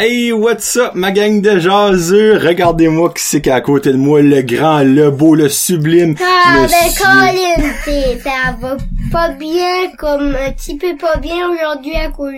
[0.00, 2.38] Hey, what's up, ma gang de jaseux?
[2.38, 6.14] Regardez-moi qui c'est qui est à côté de moi, le grand, le beau, le sublime.
[6.20, 8.76] Ah, ben monsieur- Colin, ça va
[9.10, 12.32] pas bien, comme un petit peu pas bien aujourd'hui à cause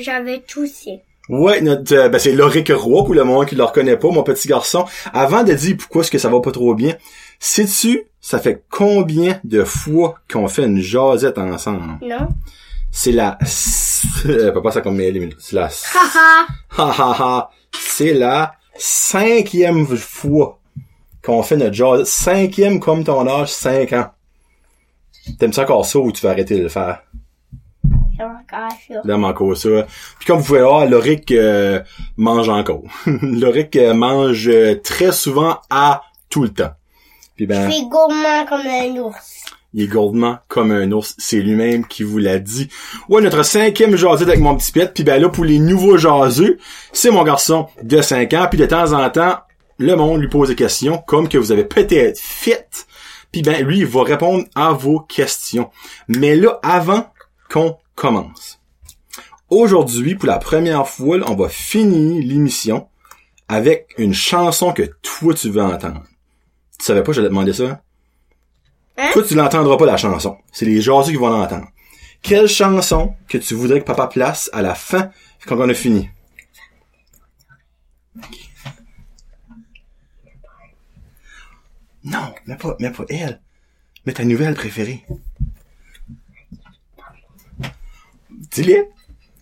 [0.00, 1.00] j'avais toussé.
[1.28, 4.22] Ouais, notre, euh, ben c'est Loric Roy, pour le moment qui le reconnaît pas, mon
[4.22, 4.86] petit garçon.
[5.12, 6.94] Avant de dire pourquoi est-ce que ça va pas trop bien,
[7.38, 11.98] sais-tu, ça fait combien de fois qu'on fait une jasette ensemble?
[12.00, 12.28] Non?
[12.90, 13.36] C'est la...
[14.26, 15.00] Euh, pas ça comme.
[15.38, 15.68] C'est la...
[17.72, 20.58] C'est la cinquième fois
[21.24, 22.06] qu'on fait notre jasette.
[22.06, 24.10] Cinquième comme ton âge, cinq ans.
[25.38, 27.02] T'aimes ça encore ça ou tu vas arrêter de le faire?
[29.04, 29.68] J'aime encore ça.
[30.18, 31.80] Puis comme vous pouvez voir, Loric euh,
[32.16, 32.82] mange encore.
[33.06, 36.72] Loric euh, mange euh, très souvent à tout le temps.
[37.36, 39.44] Puis Je ben, suis gourmand comme un ours.
[39.74, 41.14] Il est gourdement comme un ours.
[41.18, 42.68] C'est lui-même qui vous l'a dit.
[43.08, 44.92] Ouais, notre cinquième jasette avec mon petit pet.
[44.92, 46.58] Puis ben là, pour les nouveaux jaseux,
[46.92, 48.46] c'est mon garçon de 5 ans.
[48.50, 49.38] Puis de temps en temps,
[49.78, 52.86] le monde lui pose des questions comme que vous avez peut-être fait.
[53.32, 55.70] Puis ben, lui, il va répondre à vos questions.
[56.08, 57.10] Mais là, avant
[57.50, 58.60] qu'on commence.
[59.48, 62.88] Aujourd'hui, pour la première fois, on va finir l'émission
[63.48, 66.04] avec une chanson que toi, tu veux entendre.
[66.78, 67.82] Tu savais pas que j'allais te demander ça?
[68.96, 69.10] Hein?
[69.12, 70.36] Toi, tu l'entendras pas, la chanson.
[70.52, 71.68] C'est les jaseux qui vont l'entendre.
[72.20, 75.10] Quelle chanson que tu voudrais que papa place à la fin
[75.46, 76.08] quand on a fini?
[82.04, 83.40] Non, mais pas, mais pas elle.
[84.04, 85.04] Mais ta nouvelle préférée.
[88.50, 88.88] Dis-le.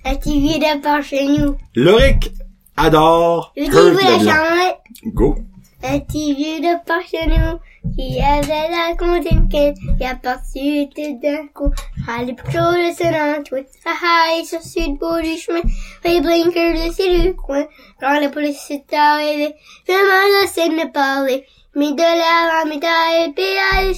[0.04, 1.56] La TV de par chez nous?
[1.74, 2.32] Loric
[2.76, 4.78] adore Je dis la.
[5.06, 5.38] Go.
[5.82, 7.58] Petit vieux de par chez nous
[7.96, 11.70] qui avait la continquette qui a parti tout d'un coup.
[12.06, 13.58] Plus chaud de son entour.
[13.86, 15.62] Ah ah, et sur le bout du chemin.
[16.04, 17.66] Les blinkers de ses coins.
[17.98, 19.54] Quand la police est arrivée,
[19.88, 21.44] je m'en lassais de me parler.
[21.74, 23.96] Mes dollars, mes tailles, péage.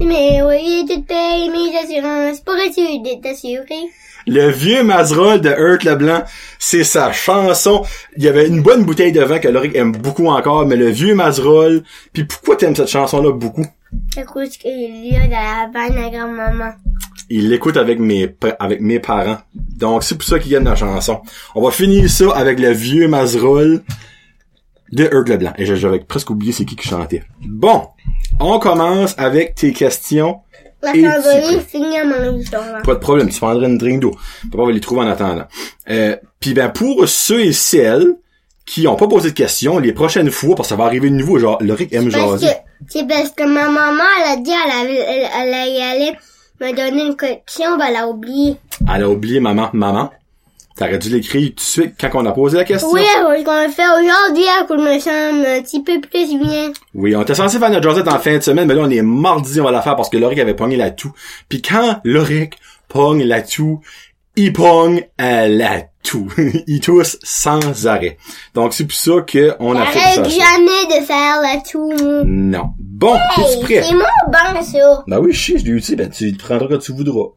[0.00, 2.40] Mais oui, tu te payes mes assurances.
[2.40, 3.88] Pourrais-tu d'être assuré?
[4.26, 6.24] Le vieux Mazerol de Hurt Leblanc,
[6.58, 7.84] c'est sa chanson.
[8.16, 10.88] Il y avait une bonne bouteille de vin que Loric aime beaucoup encore, mais le
[10.88, 11.82] vieux Mazerol.
[12.12, 13.66] Puis pourquoi t'aimes cette chanson-là beaucoup?
[14.16, 16.72] À cause qu'il y a la vanne à grand-maman.
[17.28, 19.38] Il l'écoute avec mes avec mes parents.
[19.54, 21.20] Donc c'est pour ça qu'il aime la chanson.
[21.54, 23.82] On va finir ça avec le vieux Mazerol
[24.92, 25.52] de Hurt Leblanc.
[25.58, 27.22] Et j'avais presque oublié c'est qui qui chantait.
[27.40, 27.88] Bon,
[28.38, 30.40] on commence avec tes questions.
[30.82, 32.44] La chandelier finit à manger.
[32.84, 34.16] Pas de problème, tu prendrais une drink d'eau.
[34.50, 35.44] Papa va les trouver en attendant.
[35.90, 38.16] Euh, Puis ben pour ceux et celles
[38.64, 41.16] qui ont pas posé de questions, les prochaines fois, parce que ça va arriver de
[41.16, 42.46] nouveau, genre Loric aime jaser.
[42.88, 46.12] c'est parce que ma maman, elle a dit, elle, avait, elle, elle, allait aller
[46.60, 48.56] me donner une question, ben, elle a oublié.
[48.94, 50.10] Elle a oublié maman, maman.
[50.80, 52.88] T'aurais dû l'écrire tout de suite quand on a posé la question.
[52.90, 56.72] Oui, ce qu'on a fait aujourd'hui, à cause me semble un petit peu plus bien.
[56.94, 59.02] Oui, on était censé faire notre jasette en fin de semaine, mais là, on est
[59.02, 61.12] mardi, on va la faire parce que Loric avait pogné la toux.
[61.50, 62.54] Puis quand Loric
[62.88, 63.82] pogne la toux,
[64.36, 66.28] il pogne euh, la toux.
[66.66, 68.16] il tousse sans arrêt.
[68.54, 70.22] Donc, c'est pour ça qu'on a fait ça.
[70.24, 71.92] Jamais de faire la toux.
[72.24, 72.70] Non.
[72.78, 73.82] Bon, Hey, es-tu prêt?
[73.82, 75.04] c'est mon banc, ça.
[75.06, 77.32] Ben oui, je sais, je l'ai utilisé, ben tu te prendras quand tu voudras.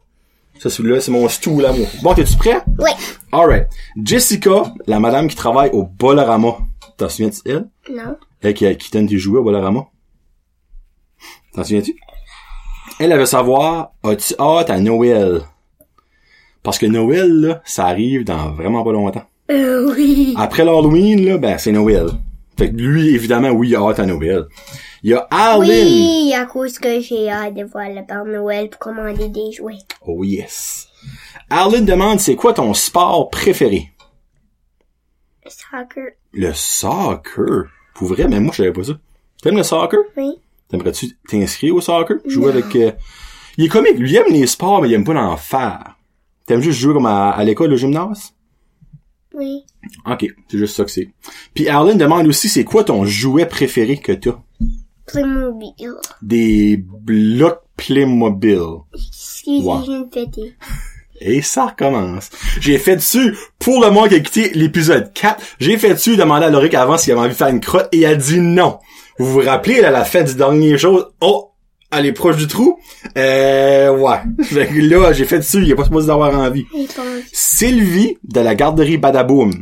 [0.58, 1.86] Ça, celui-là, c'est mon stool là, moi.
[2.02, 2.62] Bon, t'es-tu prêt?
[2.78, 2.90] Oui.
[3.32, 3.66] Alright.
[4.02, 6.58] Jessica, la madame qui travaille au Bolorama.
[6.96, 7.68] T'en souviens-tu elle?
[7.90, 8.16] Non.
[8.40, 9.86] Elle qui, qui donne des jouets au Bolorama?
[11.54, 11.96] T'en souviens-tu?
[13.00, 15.42] Elle, elle veut savoir, as-tu hâte à Noël?
[16.62, 19.24] Parce que Noël, là, ça arrive dans vraiment pas longtemps.
[19.50, 20.34] Euh, oui.
[20.38, 22.06] Après l'Halloween, là, ben, c'est Noël.
[22.56, 24.46] Fait que lui, évidemment, oui, il a hâte à Noël.
[25.04, 25.68] Il y a Arlene.
[25.68, 29.76] Oui, à cause que j'ai hâte de voir le Père Noël pour commander des jouets.
[30.00, 30.88] Oh yes.
[31.50, 33.90] Arlene demande, c'est quoi ton sport préféré?
[35.46, 36.12] Soccer.
[36.32, 37.66] Le soccer?
[37.94, 38.94] Pour vrai, mais moi, je savais pas ça.
[39.42, 40.00] T'aimes le soccer?
[40.16, 40.36] Oui.
[40.70, 42.16] T'aimerais-tu t'inscrire au soccer?
[42.24, 42.74] Jouer avec...
[42.74, 42.92] euh,
[43.58, 43.98] Il est comique.
[43.98, 45.98] Lui, il aime les sports, mais il aime pas d'en faire.
[46.46, 48.32] T'aimes juste jouer comme à, à l'école, au gymnase?
[49.34, 49.64] Oui.
[50.06, 51.10] Ok, c'est juste ça que c'est.
[51.52, 54.38] Puis Arlene demande aussi, c'est quoi ton jouet préféré que t'as?
[55.06, 55.92] Playmobil.
[56.22, 58.58] Des blocs Playmobil.
[58.94, 59.82] Excusez, Wow.
[59.84, 60.56] j'ai pété.
[61.20, 62.30] Et ça recommence.
[62.60, 66.46] J'ai fait dessus, pour le mois qui a quitté l'épisode 4, j'ai fait dessus demander
[66.46, 68.78] à Loric avant s'il avait envie de faire une crotte et il a dit non.
[69.18, 71.52] Vous vous rappelez, à la fin du dernier chose, oh,
[71.92, 72.78] elle est proche du trou?
[73.16, 74.18] Euh, ouais.
[74.42, 76.66] Fait que là, j'ai fait dessus, il est pas supposé d'avoir envie.
[77.32, 79.52] Sylvie, de la garderie Badaboom,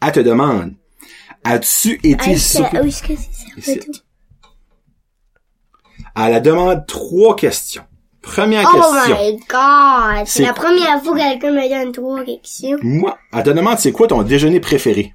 [0.00, 0.72] elle te demande,
[1.44, 3.20] as-tu été Est-ce que, que
[3.60, 3.98] c'est photo?
[6.26, 7.82] Elle a demande trois questions.
[8.22, 9.16] Première Oh question.
[9.16, 10.26] my god!
[10.26, 12.78] C'est la première fois que quelqu'un me donne trois questions.
[12.82, 15.14] Moi, elle te demande c'est quoi ton déjeuner préféré?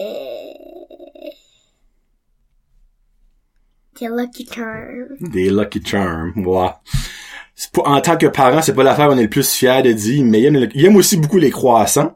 [0.00, 0.04] Euh...
[3.94, 5.16] The Lucky Charm.
[5.20, 6.70] Des Lucky Charms, ouais.
[7.84, 10.40] En tant que parent, c'est pas l'affaire qu'on est le plus fier de dire, mais
[10.40, 12.12] il aime, il aime aussi beaucoup les croissants.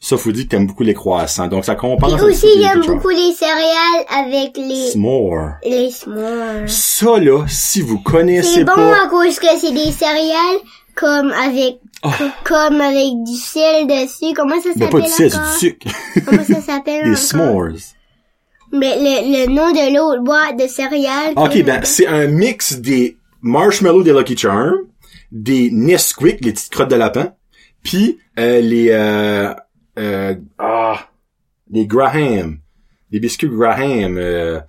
[0.00, 1.48] Ça, faut dire que t'aimes beaucoup les croissants.
[1.48, 2.20] Donc, ça compense.
[2.20, 5.50] Et aussi, les j'aime beaucoup les céréales avec les, S'more.
[5.64, 6.68] les s'mores.
[6.68, 9.04] Ça, là, si vous connaissez C'est bon pas...
[9.04, 10.58] à cause que c'est des céréales
[10.94, 12.10] comme avec, Oh.
[12.44, 14.32] comme avec du sel dessus.
[14.36, 15.86] Comment ça Ben, s'appelle pas du sel, c'est du sucre.
[16.24, 17.16] Comment ça s'appelle encore?
[17.18, 17.68] s'mores.
[18.70, 21.32] Mais le, le nom de l'autre boîte de céréales.
[21.36, 24.76] Ok, ben, c'est un mix des marshmallows des Lucky Charms,
[25.32, 27.32] des Nesquik, les petites crottes de lapin,
[27.82, 29.52] puis euh, les euh,
[29.98, 31.10] euh, ah,
[31.70, 32.58] les Graham,
[33.10, 34.16] les biscuits Graham.
[34.18, 34.60] Euh,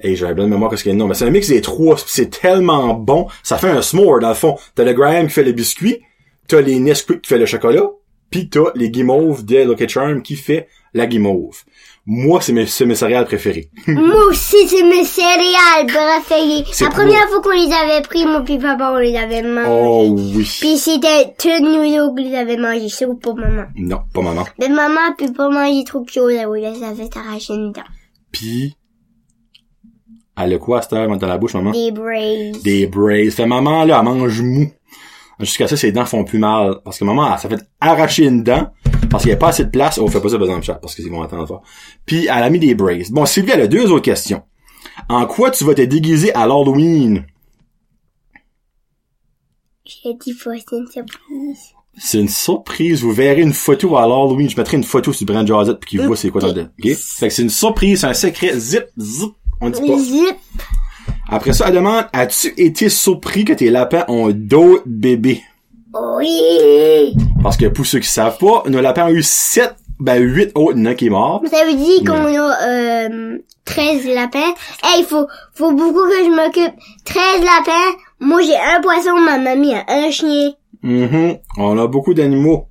[0.00, 1.60] hey, j'avais bien de mémoire qu'est-ce qu'il y a nom, mais c'est un mix des
[1.60, 4.58] trois, c'est tellement bon, ça fait un s'more dans le fond.
[4.74, 6.00] T'as le Graham qui fait les biscuits,
[6.48, 7.88] t'as les Nesquik qui fait le chocolat,
[8.30, 11.62] puis t'as les guimauves de Lucky Charms qui fait la guimauve.
[12.06, 13.70] Moi, c'est mes, c'est mes céréales préférées.
[13.86, 16.64] Moi aussi, c'est mes céréales préférées.
[16.70, 19.70] C'est La première fois qu'on les avait pris, mon puis papa, on les avait mangés.
[19.70, 20.46] Oh oui.
[20.60, 23.64] Puis c'était tout autres qui les avait mangés, sauf pour maman.
[23.76, 24.44] Non, pas maman.
[24.58, 27.82] Mais maman peut pas manger trop de choses, elle ça fait arracher une dent.
[28.30, 28.76] Pis,
[30.36, 31.70] elle a quoi à cette heure dans la bouche, maman?
[31.70, 32.62] Des braises.
[32.62, 33.34] Des braises.
[33.34, 34.70] Fait maman, là, elle mange mou.
[35.40, 36.80] Jusqu'à ça, ses dents font plus mal.
[36.84, 38.70] Parce que maman, elle s'est fait arracher une dent.
[39.14, 39.98] Parce qu'il n'y a pas assez de place.
[39.98, 40.74] Oh, fait pas ça besoin de chat.
[40.74, 41.62] Parce qu'ils vont entendre fort.
[42.04, 43.12] Puis, elle a mis des braises.
[43.12, 44.42] Bon, Sylvie, elle a deux autres questions.
[45.08, 47.24] En quoi tu vas te déguiser à l'Halloween?
[49.84, 51.58] J'ai dit faut c'est une surprise.
[51.96, 53.02] C'est une surprise.
[53.02, 54.50] Vous verrez une photo à l'Halloween.
[54.50, 56.96] Je mettrai une photo sur Brand Josette pour qu'il voit c'est quoi ton dé- OK?
[56.96, 58.58] Fait que c'est une surprise, c'est un secret.
[58.58, 59.30] Zip, zip.
[59.60, 59.96] On dit pas.
[59.98, 60.36] Zip.
[61.28, 65.42] Après ça, elle demande, as-tu été surpris que tes lapins ont d'autres bébés?
[66.16, 67.14] Oui.
[67.42, 70.76] Parce que pour ceux qui savent pas, nos lapins ont eu sept, ben huit autres,
[70.76, 71.42] il y en a qui est mort.
[71.50, 74.54] Ça veut dire qu'on a euh, 13 lapins.
[74.82, 76.74] Hey, il faut, faut beaucoup que je m'occupe.
[77.04, 77.98] 13 lapins.
[78.20, 80.52] Moi, j'ai un poisson, ma mamie a un chien.
[80.82, 81.36] Mhm.
[81.58, 82.66] On a beaucoup d'animaux.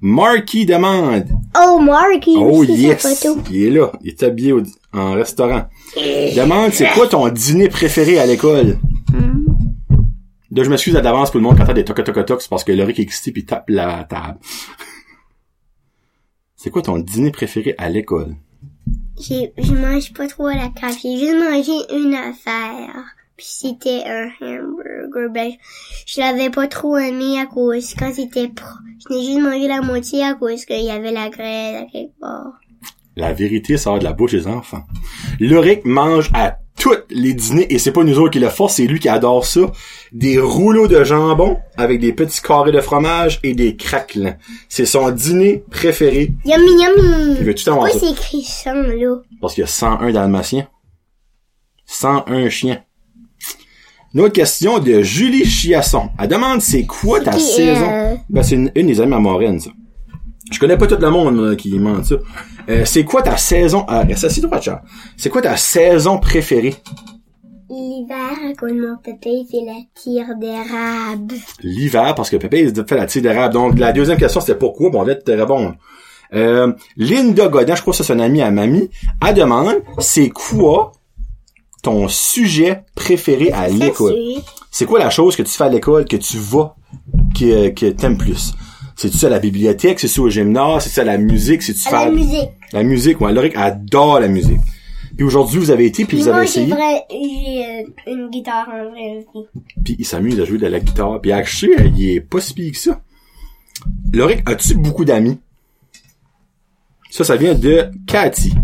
[0.00, 1.26] Marky demande.
[1.56, 3.26] Oh, Marky, Oh yes!
[3.50, 3.92] Il est là.
[4.02, 4.62] Il est habillé au-
[4.92, 5.62] en restaurant.
[5.96, 8.78] Demande, c'est quoi ton dîner préféré à l'école?
[9.12, 9.41] Hmm.
[10.54, 12.50] Là, je m'excuse à d'avance pour le monde qui entend des toc toc toc c'est
[12.50, 14.38] parce que Laurie est excité puis tape la table.
[16.56, 18.36] C'est quoi ton dîner préféré à l'école?
[19.18, 20.94] J'ai, je mange pas trop à la cave.
[21.02, 23.04] J'ai juste mangé une affaire.
[23.36, 25.30] Puis c'était un hamburger.
[25.32, 25.52] Ben,
[26.06, 28.68] je l'avais pas trop aimé à cause quand c'était pro.
[29.08, 32.18] Je n'ai juste mangé la moitié à cause qu'il y avait la graisse à quelque
[32.20, 32.60] part.
[33.16, 34.84] La vérité sort de la bouche des enfants.
[35.40, 38.86] Loric mange à tous les dîners, et c'est pas nous autres qui le font, c'est
[38.88, 39.60] lui qui adore ça.
[40.10, 44.34] Des rouleaux de jambon avec des petits carrés de fromage et des craquelins.
[44.68, 46.32] C'est son dîner préféré.
[46.44, 47.36] Yummy, yummy!
[47.38, 49.16] Il veut tout Pourquoi c'est écrit 100, là?
[49.40, 50.66] Parce qu'il y a 101 dalmatiens.
[51.86, 52.82] 101 chiens.
[54.14, 56.10] Une autre question de Julie Chiasson.
[56.18, 57.88] Elle demande c'est quoi ta saison?
[57.90, 59.70] euh, Ben, c'est une, une des amies à Maureen, ça.
[60.50, 62.16] Je connais pas tout le monde là, qui demande ça.
[62.68, 63.84] Euh, c'est quoi ta saison...
[63.88, 64.82] Ah, assis droit, Charles.
[65.16, 66.74] C'est quoi ta saison préférée?
[67.70, 71.34] L'hiver, quand mon pépé fait la tire d'érable.
[71.62, 73.54] L'hiver, parce que Pépé il fait la tire d'érable.
[73.54, 74.90] Donc, la deuxième question, c'était pourquoi?
[74.90, 75.74] Bon, on va te répondre.
[76.34, 78.88] Euh, Linda Godin, je crois que c'est une amie à mamie,
[79.26, 80.92] elle demande, c'est quoi
[81.82, 84.16] ton sujet préféré à l'école?
[84.70, 86.74] C'est quoi la chose que tu fais à l'école que tu vas,
[87.38, 88.54] que, que t'aimes plus?
[89.02, 89.98] C'est-tu ça à la bibliothèque?
[89.98, 90.84] C'est-tu au gymnase?
[90.84, 91.60] C'est ça à la musique?
[91.64, 92.04] C'est-tu faire...
[92.04, 92.50] la musique.
[92.72, 93.32] La musique, ouais.
[93.32, 94.60] Loric adore la musique.
[95.16, 98.68] Puis aujourd'hui, vous avez été, puis vous Moi, avez essayé, vrai, j'ai euh, une guitare
[98.68, 99.48] en vrai aussi.
[99.82, 101.20] puis il s'amuse à jouer de la guitare.
[101.20, 103.00] Puis Akshay, il est pas si pire que ça.
[104.12, 105.40] Loric, as-tu beaucoup d'amis?
[107.10, 108.54] Ça, ça vient de Cathy,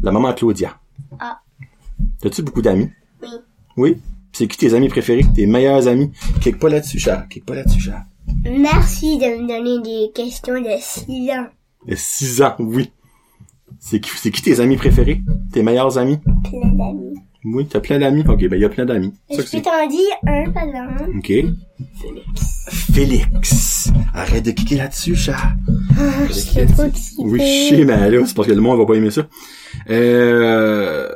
[0.00, 0.78] la maman Claudia.
[1.18, 1.40] Ah.
[2.24, 2.88] As-tu beaucoup d'amis?
[3.20, 3.28] Oui.
[3.76, 3.96] Oui?
[4.30, 5.24] C'est qui tes amis préférés?
[5.34, 6.12] Tes meilleurs amis?
[6.40, 7.26] Clique pas là-dessus, Charles.
[7.28, 8.04] Clique pas là-dessus, Charles.
[8.44, 11.46] Merci de me donner des questions de 6 ans.
[11.86, 12.90] De 6 ans, oui.
[13.78, 15.20] C'est qui, c'est qui tes amis préférés?
[15.52, 16.18] Tes meilleurs amis?
[16.44, 17.14] Plein d'amis.
[17.44, 18.22] Oui, t'as plein d'amis.
[18.28, 19.12] Ok, ben il y a plein d'amis.
[19.28, 21.10] Je peux t'en dire un, par exemple.
[21.18, 21.32] OK.
[22.68, 23.90] Félix.
[24.14, 25.36] Arrête de cliquer là-dessus, chat.
[25.98, 27.22] Ah, je suis trop excitée.
[27.24, 29.26] Oui, je sais, mais là, c'est parce que le monde va pas aimer ça.
[29.90, 31.08] Euh,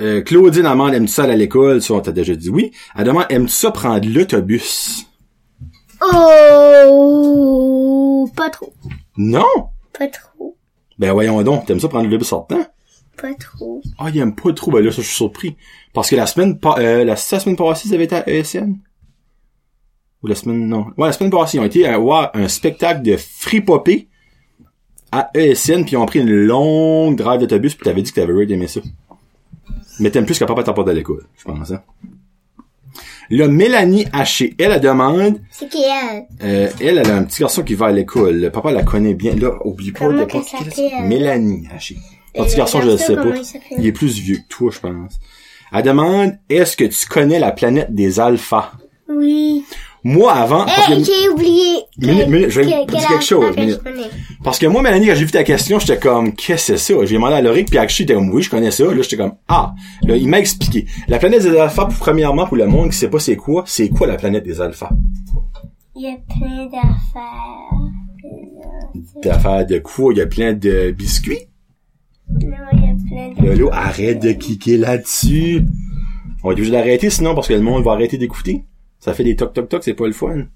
[0.00, 1.82] euh, Claudine demande, aimes-tu ça aller à l'école?
[1.82, 2.72] Ça, on t'a déjà dit oui.
[2.96, 5.06] Elle demande, aimes-tu ça prendre l'autobus?
[6.94, 8.72] Oh, pas trop.
[9.16, 9.44] Non!
[9.98, 10.56] Pas trop.
[10.98, 12.64] Ben voyons donc, t'aimes ça prendre l'autobus sortant?
[13.20, 13.80] Pas trop.
[13.98, 15.56] Ah, il aime pas trop, ben là, ça, je suis surpris.
[15.92, 18.76] Parce que la semaine, pa- euh, la, la semaine passée, ils avaient été à ESN?
[20.22, 20.86] Ou la semaine, non.
[20.96, 24.08] Ouais, la semaine passée, ils ont été à voir un spectacle de free popé
[25.10, 28.32] à ESN, puis ils ont pris une longue drive d'autobus, puis t'avais dit que t'avais
[28.32, 28.80] really aimé ça.
[30.00, 31.82] Mais t'aimes plus que papa t'apporte à l'école, je pense, hein.
[33.34, 36.24] Là, Mélanie Haché, elle, elle demande, C'est qui elle?
[36.44, 38.36] euh, elle, elle a un petit garçon qui va à l'école.
[38.40, 39.34] Le Papa la connaît bien.
[39.34, 41.06] Là, oublie pas Comment de qu'elle?
[41.08, 41.96] Mélanie Haché.
[42.36, 43.24] Euh, petit garçon, je le sais pas.
[43.24, 43.78] il?
[43.78, 45.18] Il est plus vieux que toi, je pense.
[45.72, 48.72] Elle demande, est-ce que tu connais la planète des alphas?
[49.08, 49.64] Oui.
[50.04, 51.76] Moi, avant, Eh, que, j'ai oublié.
[51.98, 53.78] Minute, minute, je vais que- vous dire quelque chose, que
[54.42, 57.04] parce que moi, Mélanie, quand j'ai vu ta question, j'étais comme, qu'est-ce que c'est ça?
[57.04, 58.84] J'ai demandé à Loric, puis Akshi était comme, oui, je connais ça.
[58.84, 59.74] Là, j'étais comme, ah.
[60.02, 60.86] Là, il m'a expliqué.
[61.06, 64.08] La planète des alphas, premièrement, pour le monde qui sait pas c'est quoi, c'est quoi
[64.08, 64.90] la planète des alphas?
[65.94, 67.78] Il y a plein d'affaires.
[69.22, 70.12] D'affaires de quoi?
[70.12, 71.38] Il y a plein de biscuits?
[72.28, 73.46] Non, il y a plein de...
[73.50, 75.64] Lolo, arrête de cliquer là-dessus.
[76.42, 78.64] On va être obligé d'arrêter sinon parce que le monde va arrêter d'écouter.
[79.02, 80.46] Ça fait des toc toc toc, c'est pas le fun.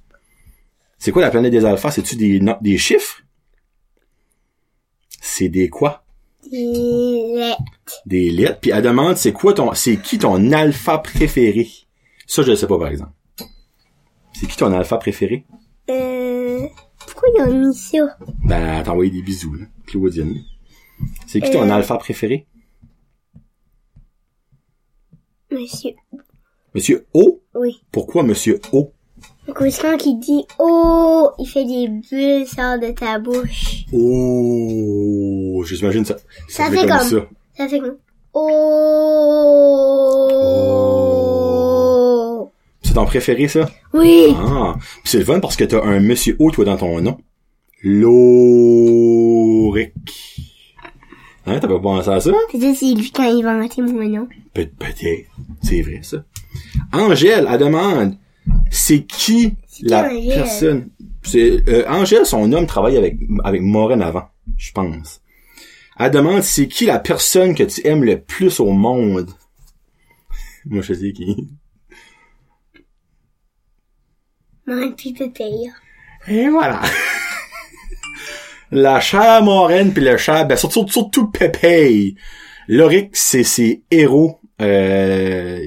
[0.98, 1.90] C'est quoi la planète des alphas?
[1.90, 3.22] C'est-tu des, des chiffres?
[5.20, 6.04] C'est des quoi?
[6.48, 6.62] Des
[7.34, 8.02] lettres.
[8.06, 8.60] Des lettres.
[8.60, 9.74] Puis elle demande c'est quoi ton.
[9.74, 11.68] C'est qui ton alpha préféré?
[12.28, 13.10] Ça, je le sais pas par exemple.
[14.32, 15.44] C'est qui ton alpha préféré?
[15.90, 16.68] Euh...
[17.00, 18.16] Pourquoi ils ont mis ça?
[18.44, 19.66] Ben, t'as envoyé des bisous, là.
[19.86, 20.44] Claudienne.
[21.26, 21.72] C'est qui ton Euh.
[21.74, 22.46] alpha préféré?
[25.50, 25.96] Monsieur.
[26.76, 27.40] Monsieur O?
[27.54, 27.80] Oui.
[27.90, 28.92] Pourquoi Monsieur O?
[29.46, 33.86] Parce que quand il dit «Oh», il fait des bulles sort de ta bouche.
[33.94, 36.18] Oh, j'imagine ça.
[36.48, 37.16] Ça, Ça fait, fait comme, comme- ça.
[37.56, 37.96] Ça fait comme
[38.34, 38.42] «Oh».
[42.82, 43.70] C'est ton préféré, ça?
[43.94, 44.34] Oui.
[44.36, 44.74] Ah.
[45.04, 47.16] C'est le fun parce que t'as un monsieur O, toi, dans ton nom.
[47.82, 49.94] Loric.
[51.46, 52.30] Hein, t'as pas pensé à ça?
[52.52, 52.58] C'est
[52.94, 54.28] lui quand il a inventé mon nom.
[54.52, 55.24] Peut- Peut-être.
[55.62, 56.18] C'est vrai, ça.
[56.92, 58.16] Angèle, elle demande,
[58.70, 60.34] c'est qui la Angèle?
[60.34, 60.88] personne?
[61.22, 65.20] C'est, euh, Angèle, son homme travaille avec, avec Maureen avant, je pense.
[65.98, 69.30] Elle demande, c'est qui la personne que tu aimes le plus au monde?
[70.66, 71.48] Moi, je sais qui.
[74.66, 75.70] Mon puis Pépé.
[76.28, 76.82] Et voilà.
[78.72, 82.16] la chère Maureen puis le cher, ben surtout, surtout Pépé.
[82.68, 84.40] Loric, c'est ses héros.
[84.60, 85.60] Euh,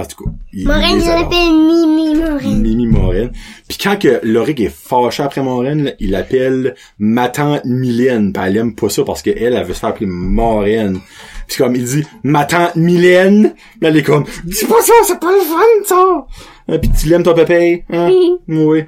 [0.00, 0.30] en tout cas.
[0.52, 2.62] il- il l'appelle Mimi Maureen.
[2.62, 3.30] Mimi Moren.
[3.68, 8.32] Puis quand que Loric est fâché après Moren, là, il appelle ma tante Mylène.
[8.32, 10.98] Puis elle aime pas ça parce qu'elle, elle veut se faire appeler Moren.
[11.46, 15.18] Puis comme il dit ma tante Mylène, puis elle est comme dis pas ça, c'est
[15.20, 16.26] pas le fun ça.
[16.70, 18.10] Euh, Puis tu l'aimes ton pépé, hein?
[18.48, 18.84] Oui.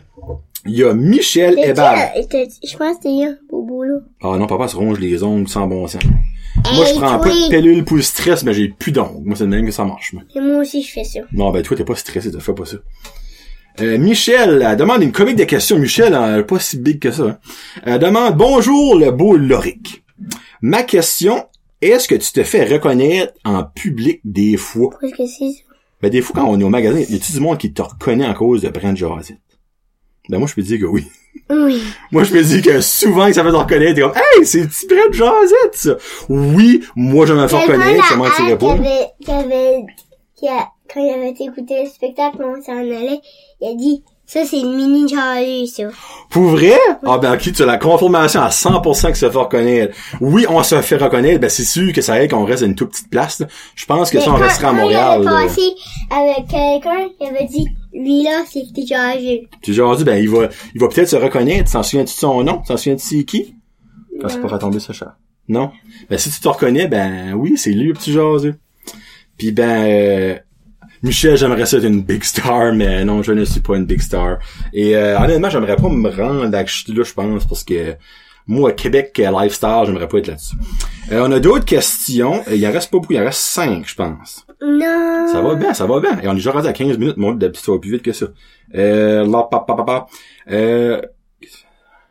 [0.66, 2.10] Il y a Michel Hébert.
[2.14, 2.20] euh,
[2.62, 3.94] Je pense que c'était un bobo là.
[4.22, 6.02] Ah non, papa se ronge les ongles sans bon sens.
[6.74, 9.22] Moi, je prends pas de pilule pour le stress, mais j'ai plus d'ongles.
[9.24, 10.22] Moi, c'est le même que ça marche, moi.
[10.34, 11.20] Et moi aussi, je fais ça.
[11.32, 12.76] Non, ben toi, t'es pas stressé, tu fais pas ça.
[13.80, 15.78] Euh, Michel, elle demande une comique de questions.
[15.78, 17.22] Michel, elle pas si big que ça.
[17.24, 17.38] hein.
[17.84, 20.02] Elle demande, bonjour le beau Loric.
[20.60, 21.44] Ma question,
[21.80, 24.90] est-ce que tu te fais reconnaître en public des fois?
[25.00, 25.62] Qu'est-ce que c'est ça?
[26.02, 28.26] Ben des fois, quand on est au magasin, y a-tu du monde qui te reconnaît
[28.26, 29.38] en cause de Brand Josette?
[30.28, 31.06] Ben moi, je peux dire que oui.
[31.48, 31.82] Oui.
[32.12, 34.66] Moi, je peux dire que souvent que ça fait te reconnaître, t'es comme, hey, c'est
[34.68, 35.96] petit Brand Josette, ça.
[36.28, 40.70] Oui, moi, je me fais reconnaître, je là, mentirais qui pas.
[40.92, 43.20] quand il avait écouté le spectacle, on s'en allait,
[43.60, 45.84] il a dit, ça c'est le mini Charlie, ça.
[46.30, 46.78] Pour vrai?
[47.04, 49.96] Ah ben ok, tu as la confirmation à 100% que ça fait reconnaître.
[50.20, 52.74] Oui, on se fait reconnaître, ben c'est sûr que ça aide qu'on reste à une
[52.76, 53.40] toute petite place.
[53.40, 53.46] là.
[53.74, 55.18] Je pense que Mais ça, on quand- restera à quand Montréal.
[55.20, 55.36] Il là.
[55.36, 55.62] avait passé
[56.10, 59.48] avec quelqu'un, il avait dit, lui là, c'est petit Charlie.
[59.62, 61.72] J'ai genre dit, ben il va, il va peut-être se reconnaître.
[61.72, 62.62] T'en souviens-tu de son nom?
[62.66, 63.54] T'en souviens-tu c'est qui?
[64.20, 65.16] Quand c'est pas fait tomber ça, chat.
[65.48, 65.72] Non?
[66.08, 68.54] Ben si tu te reconnais, ben oui, c'est lui le petit jaseux.
[69.36, 70.38] Puis ben, euh,
[71.02, 74.00] Michel, j'aimerais ça être une big star, mais non, je ne suis pas une big
[74.00, 74.38] star.
[74.72, 77.96] Et euh, honnêtement, j'aimerais pas me rendre à je là, je pense, parce que
[78.50, 80.56] moi, Québec euh, lifestyle, j'aimerais pas être là-dessus.
[81.12, 82.42] Euh, on a d'autres questions.
[82.48, 84.44] Euh, Il en reste pas beaucoup, il en reste cinq, je pense.
[84.60, 85.28] Non.
[85.32, 86.18] Ça va bien, ça va bien.
[86.20, 88.12] Et on est déjà rendu à 15 minutes, mon d'habitude, ça va plus vite que
[88.12, 88.26] ça.
[88.74, 90.06] Euh, là, pa, pa, pa, pa.
[90.50, 91.00] Euh,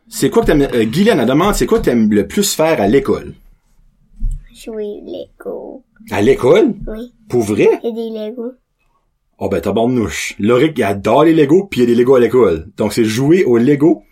[0.07, 2.81] c'est quoi que t'aimes, euh, Guylaine, elle demande, c'est quoi que t'aimes le plus faire
[2.81, 3.33] à l'école?
[4.55, 5.83] Jouer Lego.
[6.09, 6.73] À l'école?
[6.87, 7.13] Oui.
[7.29, 7.69] Pour vrai?
[7.83, 8.53] Il y a des Lego.
[9.37, 10.35] Oh ben, tabarnouche.
[10.39, 12.67] Loric, il adore les Legos, puis il y a des Legos à l'école.
[12.77, 14.03] Donc, c'est jouer au Lego.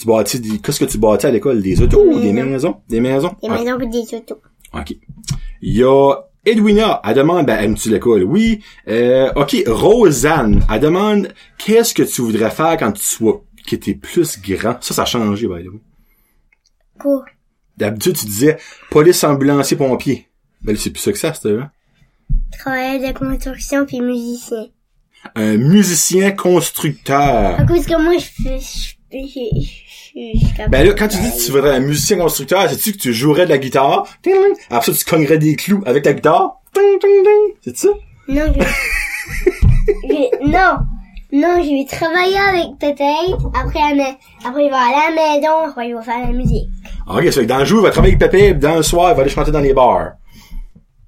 [0.00, 1.60] Tu bâtis des, qu'est-ce que tu bâtis à l'école?
[1.60, 2.80] Des autos, Des des maisons.
[2.88, 3.34] Des maisons?
[3.42, 4.40] Des Ah, maisons pour des autos.
[4.72, 4.94] OK.
[5.60, 6.14] Il y a
[6.46, 8.22] Edwina, elle demande, ben, aimes-tu l'école?
[8.24, 8.62] Oui.
[8.88, 11.28] Euh, OK, Rosanne, elle demande,
[11.58, 14.76] qu'est-ce que tu voudrais faire quand tu sois, que t'es plus grand?
[14.80, 15.80] Ça, ça a changé, by the way.
[16.98, 17.24] Quoi?
[17.76, 18.56] D'habitude, tu disais,
[18.90, 20.28] police, ambulancier, pompier.
[20.62, 21.70] Ben, c'est plus ça que ça, c'était, hein?
[22.58, 24.66] Travailleur de construction puis musicien.
[25.34, 27.60] Un musicien constructeur.
[27.60, 30.68] À cause que moi, je, je Je-.
[30.68, 33.44] Ben là, quand tu dis que tu voudrais un musicien constructeur, sais-tu que tu jouerais
[33.44, 34.06] de la guitare?
[34.70, 36.60] Après ça, tu cognerais des clous avec ta guitare?
[37.64, 37.88] C'est ça?
[38.28, 38.60] Non, je...
[40.08, 40.76] je- Non,
[41.32, 43.04] non, je vais travailler avec Pépé.
[43.54, 43.80] Après,
[44.44, 45.68] après, il va aller à la maison.
[45.68, 46.68] Après, il va faire la musique.
[47.08, 49.10] Ok, ça fait que dans le jour, il va travailler avec Pépé, dans le soir,
[49.12, 50.12] il va aller chanter dans les bars.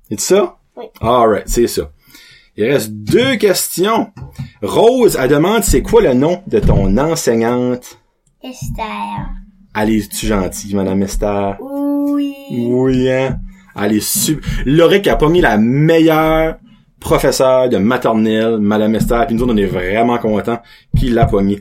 [0.09, 0.57] C'est ça?
[0.77, 0.85] Oui.
[1.01, 1.91] Alright, c'est ça.
[2.57, 4.11] Il reste deux questions.
[4.61, 7.99] Rose, elle demande c'est quoi le nom de ton enseignante?
[8.43, 9.31] Esther.
[9.73, 11.57] Allez, tu gentille, Madame Esther?
[11.61, 12.35] Oui.
[12.51, 13.39] Oui, hein?
[13.75, 14.47] Elle est super.
[14.67, 16.57] Loric a pas mis la meilleure
[17.01, 20.61] professeure de maternelle, Madame Esther, puis nous autres, on est vraiment contents
[20.97, 21.59] qu'il l'a pas mis.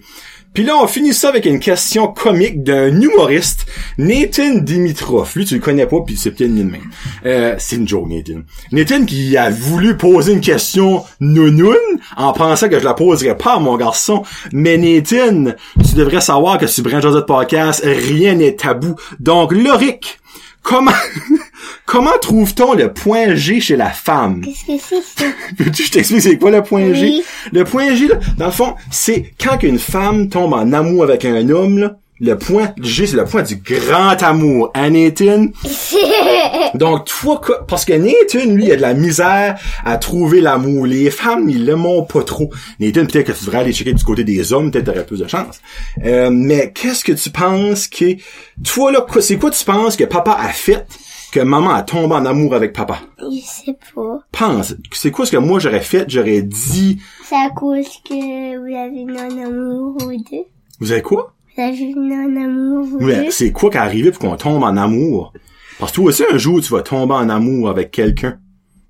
[0.54, 3.66] Puis là, on finit ça avec une question comique d'un humoriste,
[3.98, 5.32] Nathan Dimitrov.
[5.36, 6.92] Lui, tu le connais pas, puis c'est peut-être une même.
[7.26, 8.42] Euh, c'est une joke, Nathan.
[8.74, 11.78] Nathan qui a voulu poser une question nounoun
[12.18, 14.24] en pensant que je la poserais pas mon garçon.
[14.52, 15.54] Mais Nathan,
[15.88, 18.96] tu devrais savoir que sur Branch Josette Podcast, rien n'est tabou.
[19.22, 20.20] Donc, Loric,
[20.62, 20.92] comment,
[21.86, 24.42] comment trouve-t-on le point G chez la femme?
[24.42, 25.26] Qu'est-ce que c'est ça?
[25.58, 27.24] Veux-tu que je t'explique c'est quoi le point G?
[27.52, 31.26] Le point G, là, dans le fond, c'est quand une femme tombe en amour avec
[31.26, 34.72] un homme, là, le point G, c'est le point du grand amour.
[34.76, 35.48] Hein, Nathan?
[36.76, 40.86] Donc, toi, quoi- parce que Nathan, lui, il a de la misère à trouver l'amour.
[40.86, 42.50] Les femmes, ils l'aiment pas trop.
[42.80, 45.28] Nathan, peut-être que tu devrais aller checker du côté des hommes, peut-être t'aurais plus de
[45.28, 45.60] chance.
[46.06, 48.16] Euh, mais qu'est-ce que tu penses que...
[48.64, 50.86] Toi, là, quoi- c'est quoi tu penses que papa a fait
[51.32, 53.00] que maman a tombé en amour avec papa?
[53.20, 54.20] Je sais pas.
[54.32, 54.76] Pense.
[54.92, 56.06] C'est quoi ce que moi j'aurais fait?
[56.10, 57.00] J'aurais dit...
[57.28, 60.44] C'est à cause que vous avez non amour ou deux.
[60.80, 61.34] Vous avez quoi?
[61.58, 63.30] Non amour deux.
[63.32, 65.34] c'est quoi qui est arrivé pour qu'on tombe en amour?
[65.80, 68.38] Parce que toi aussi, un jour, tu vas tomber en amour avec quelqu'un.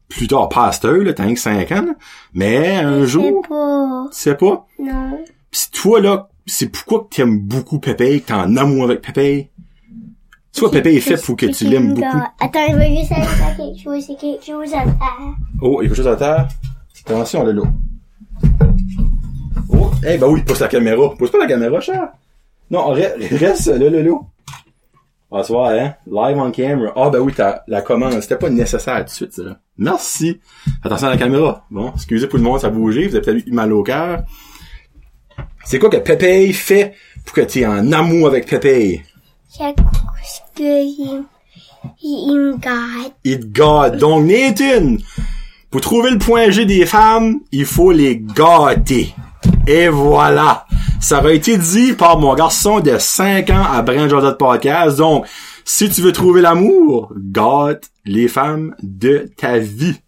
[0.09, 1.93] Plus tard, pas à cette heure, là, t'as rien que 5 ans, là.
[2.33, 4.07] Mais un Je sais jour, pas.
[4.11, 4.65] tu sais pas?
[4.77, 5.19] Non.
[5.49, 9.51] Pis toi, là, c'est pourquoi que t'aimes beaucoup Pépé, que t'es en amour avec Pépé?
[10.51, 12.07] Soit Pépé est fait pour que tu l'aimes beaucoup?
[12.41, 14.03] Attends, je vais juste aller faire quelque chose.
[14.05, 15.35] C'est quelque chose à faire.
[15.61, 16.47] Oh, il y a quelque chose à terre.
[17.05, 17.61] Attention, là, là.
[19.69, 21.15] Oh, eh ben oui, pousse la caméra.
[21.17, 22.09] Pousse pas la caméra, cher.
[22.71, 24.15] Non, re- reste là, là, là.
[25.33, 25.93] Ah, tu vois, hein?
[26.07, 26.91] Live on camera.
[26.95, 28.19] Ah, ben oui, t'as la commande.
[28.21, 29.43] C'était pas nécessaire tout de suite, ça.
[29.77, 30.39] Merci.
[30.83, 31.65] Attention à la caméra.
[31.69, 33.07] Bon, excusez pour le monde, ça a bougé.
[33.07, 34.23] Vous avez peut-être eu mal au cœur.
[35.63, 36.93] C'est quoi que Pépé fait
[37.25, 39.03] pour que tu en amour avec Pépé?
[39.47, 39.81] C'est que
[40.59, 41.23] il,
[42.03, 43.13] il, il me garde.
[43.23, 43.97] It God.
[43.97, 44.97] Donc, Nathan,
[45.69, 49.13] pour trouver le point G des femmes, il faut les gâter.
[49.67, 50.65] Et voilà.
[51.01, 54.97] Ça aurait été dit par mon garçon de 5 ans à Brand Jordan Podcast.
[54.97, 55.25] Donc,
[55.65, 59.99] si tu veux trouver l'amour, gâte les femmes de ta vie.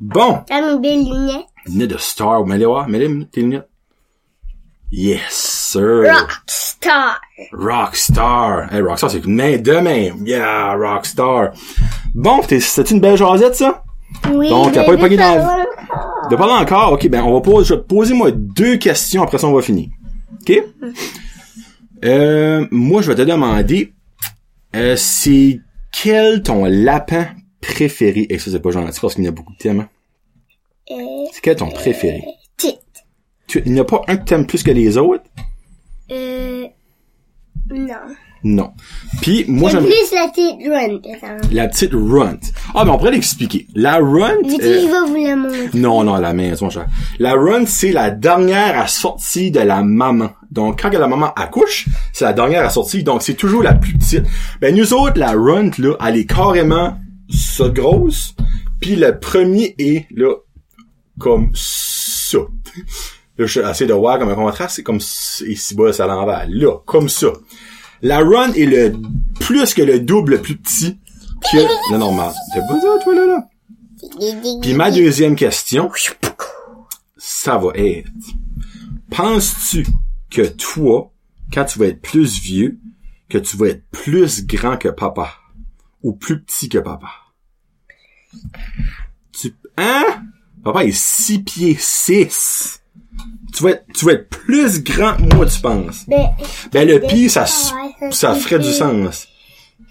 [0.00, 0.40] Bon.
[0.46, 1.46] T'as mes belles lunettes.
[1.66, 2.46] Lunettes de star.
[2.46, 2.88] Mets-les voir.
[2.88, 3.68] Mets-les, tes lunettes.
[4.92, 6.04] Yes, sir.
[6.04, 7.20] Rockstar.
[7.52, 8.72] Rockstar.
[8.72, 10.24] Hey, Rockstar, c'est une main de même.
[10.26, 11.50] Yeah, Rockstar.
[12.14, 13.82] Bon, c'était une belle jasette, ça?
[14.32, 16.28] Oui, Donc, t'as mais pas eu pogné dans la- pas encore.
[16.30, 16.92] De parler encore?
[16.92, 19.52] Ok, ben, on va poser, je vais te poser, moi, deux questions, après ça, on
[19.52, 19.88] va finir.
[20.46, 20.62] Ok?
[22.04, 23.92] Euh, moi, je vais te demander,
[24.76, 27.28] euh, c'est quel ton lapin
[27.60, 28.26] préféré?
[28.28, 29.80] Et ça, c'est pas gentil parce qu'il y en a beaucoup de thèmes.
[29.80, 29.88] hein.
[30.90, 32.22] Euh, C'est quel ton préféré?
[33.46, 35.24] Tu, il n'y a pas un que t'aimes plus que les autres?
[36.10, 36.66] Euh,
[37.70, 37.94] non.
[38.44, 38.72] Non.
[39.22, 41.54] Puis, moi, j'aime plus la petite run, par exemple.
[41.54, 42.38] la petite runt.
[42.74, 43.66] Ah, ben, on pourrait l'expliquer.
[43.74, 45.78] La runt, Vicky, euh, je vais vous la montrer.
[45.78, 46.86] Non, non, à la maison, cher.
[47.18, 50.30] La run, c'est la dernière à sortir de la maman.
[50.50, 53.02] Donc, quand la maman accouche, c'est la dernière à sortir.
[53.02, 54.24] Donc, c'est toujours la plus petite.
[54.60, 56.98] Ben, nous autres, la run, là, elle est carrément
[57.30, 58.34] ça grosse.
[58.80, 60.34] Puis le premier est, là,
[61.18, 62.38] comme ça.
[63.38, 64.76] Là, je essaie de voir comme un contraste.
[64.76, 66.46] C'est comme ici bas, c'est à l'envers.
[66.48, 67.28] Là, comme ça.
[68.04, 68.94] La run est le
[69.40, 70.98] plus que le double plus petit
[71.50, 71.56] que
[71.90, 72.34] le normal.
[72.52, 73.48] T'as pas toi, là, là?
[74.60, 75.90] Puis ma deuxième question,
[77.16, 78.10] ça va être,
[79.10, 79.86] penses-tu
[80.30, 81.12] que toi,
[81.50, 82.78] quand tu vas être plus vieux,
[83.30, 85.32] que tu vas être plus grand que papa?
[86.02, 87.08] Ou plus petit que papa?
[89.32, 90.24] Tu, hein?
[90.62, 92.82] Papa est 6 pieds 6.
[93.56, 96.04] Tu vas être, tu vas être plus grand que moi, tu penses?
[96.08, 96.28] Ben,
[96.72, 99.28] Ben, le ça, s- Ouais, ça c'est ferait du sens.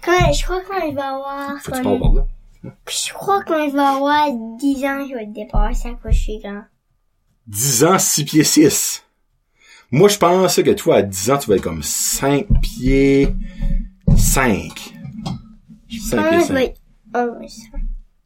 [0.02, 2.26] Quand, je crois quand je vais avoir, Faut que tu parles par là.
[2.88, 4.26] je crois quand je vais avoir
[4.58, 6.62] 10 ans, je vais dépasser à quoi je suis grand.
[7.46, 9.02] 10 ans, 6 pieds 6.
[9.90, 13.34] Moi, je pense que toi, à 10 ans, tu vas être comme 5 pieds
[14.16, 14.94] 5.
[16.00, 16.54] 5 Quand pieds je 5.
[16.54, 16.80] vais être
[17.14, 17.60] 11.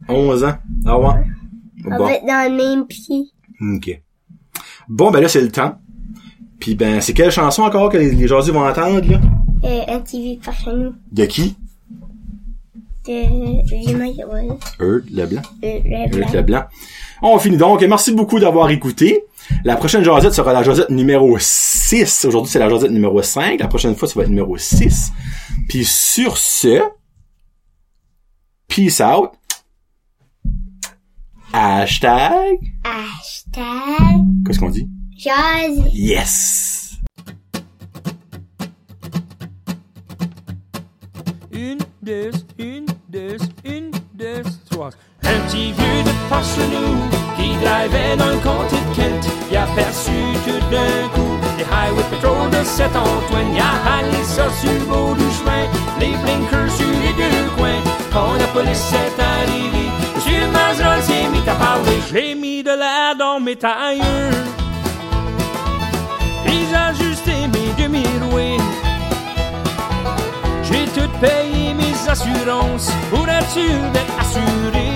[0.09, 0.59] 11 ans.
[0.87, 1.25] Ah ouais?
[1.87, 3.31] On va être dans le même pied.
[3.61, 4.03] OK.
[4.89, 5.79] Bon, ben là, c'est le temps.
[6.59, 9.21] Puis ben, c'est quelle chanson encore que les, les jaseux vont entendre, là?
[9.65, 10.95] Euh, un TV par chez nous.
[11.13, 11.57] De qui?
[13.07, 14.83] De.
[14.83, 15.43] Eux, Leblanc.
[15.65, 15.79] Euh,
[16.35, 16.65] le blanc.
[17.23, 17.83] On finit donc.
[17.83, 19.25] Merci beaucoup d'avoir écouté.
[19.65, 22.27] La prochaine jasette sera la jasette numéro 6.
[22.27, 23.61] Aujourd'hui, c'est la jasette numéro 5.
[23.61, 25.13] La prochaine fois, ça va être numéro 6.
[25.69, 26.83] Puis sur ce,
[28.69, 29.31] peace out.
[31.61, 32.57] Hashtag?
[32.85, 34.89] Hashtag Qu'est-ce qu'on dit?
[35.17, 35.91] Jazz.
[35.93, 36.99] Yes!
[41.51, 44.91] Une, deux, une, deux, une, deux, trois.
[45.25, 46.97] Un petit vieux de par chez nous
[47.37, 49.29] qui drivait dans le comté de Kent.
[49.51, 50.13] Il a perçu
[50.45, 53.53] tout d'un coup les highway patrol de Saint-Antoine.
[53.53, 55.67] Il a halé ça sur le bord du chemin,
[55.99, 57.83] les blinkers sur les deux coins.
[58.13, 59.88] Quand la police est arrivée,
[62.11, 64.33] J'ai mis de l'air dans mes tailleurs.
[66.47, 68.57] J'ai ajusté mes demi-roués.
[70.63, 74.89] J'ai tout payé mes assurances pour être sûr d'être assuré.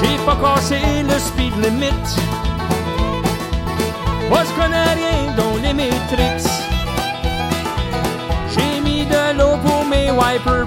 [0.00, 2.08] J'ai pas cassé le speed limit.
[4.30, 6.50] Moi je connais rien dans les métriques.
[8.52, 10.66] J'ai mis de l'eau pour mes wipers,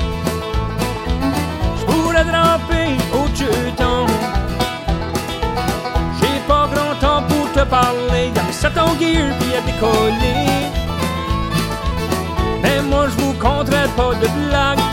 [7.71, 8.25] parler.
[8.35, 10.51] Y'a mis ça ton gear puis à décoller.
[12.61, 14.85] Mais moi je vous conterai pas de blague.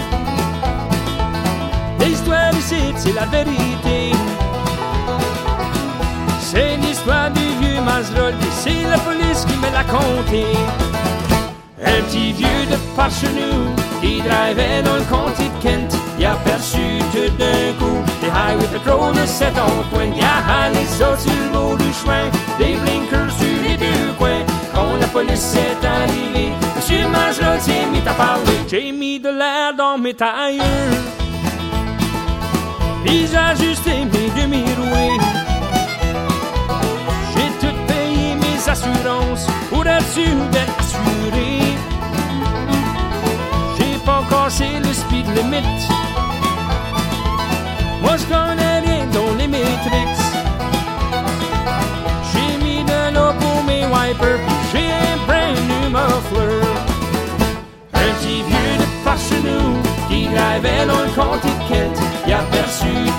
[2.00, 4.00] L'histoire ici, c'est la vérité.
[6.40, 10.46] C'est l'histoire du vieux Maserol, et c'est la police qui me l'a conté.
[11.84, 13.10] Un petit vieux de par
[14.00, 15.94] qui drivait dans le comté de Kent.
[16.18, 18.02] Il a perçu tout d'un coup
[18.38, 20.12] les highway patrol de Saint-Antoine.
[20.16, 24.44] Il a halé ça sur le bord du chemin, des blinkers sur les deux coins.
[24.74, 27.06] Quand la police est arrivée, Monsieur
[27.60, 28.58] s'est mis à parler.
[28.68, 30.64] J'ai mis de l'air dans mes tailleurs.
[33.04, 35.18] Puis j'ai ajusté mes demi-roués.
[37.34, 40.77] J'ai tout payé mes assurances pour être sûr d'être
[54.18, 56.60] puis j'ai un brand new muffler.
[57.94, 59.16] Un petit vieux de par
[60.08, 60.26] qui
[60.86, 61.98] dans le de Kent.
[62.26, 62.40] Il a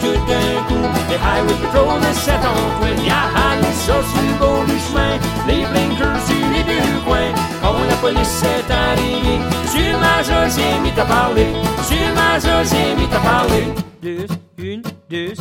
[0.02, 3.00] tout d'un coup les highway patrol de Saint-Antoine.
[3.04, 7.34] Il a halé ça sur le bord du chemin, les blinkers sur les deux coins.
[7.62, 11.48] Quand la police est arrivée, Monsieur Major s'est mis à parler.
[11.78, 13.10] Monsieur Major s'est mis.
[14.02, 15.34] Deux, une, deux.